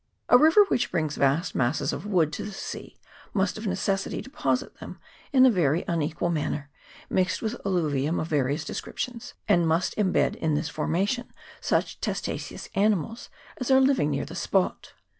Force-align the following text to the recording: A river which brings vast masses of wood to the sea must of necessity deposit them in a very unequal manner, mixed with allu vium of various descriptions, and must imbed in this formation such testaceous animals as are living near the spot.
A 0.29 0.37
river 0.39 0.65
which 0.67 0.89
brings 0.91 1.15
vast 1.15 1.53
masses 1.53 1.93
of 1.93 2.07
wood 2.07 2.33
to 2.33 2.43
the 2.43 2.51
sea 2.51 2.97
must 3.35 3.55
of 3.59 3.67
necessity 3.67 4.19
deposit 4.19 4.79
them 4.79 4.97
in 5.31 5.45
a 5.45 5.51
very 5.51 5.85
unequal 5.87 6.31
manner, 6.31 6.71
mixed 7.07 7.43
with 7.43 7.53
allu 7.63 7.93
vium 7.93 8.19
of 8.19 8.25
various 8.27 8.65
descriptions, 8.65 9.35
and 9.47 9.67
must 9.67 9.93
imbed 9.99 10.37
in 10.37 10.55
this 10.55 10.69
formation 10.69 11.29
such 11.59 12.01
testaceous 12.01 12.67
animals 12.73 13.29
as 13.57 13.69
are 13.69 13.79
living 13.79 14.09
near 14.09 14.25
the 14.25 14.33
spot. 14.33 14.93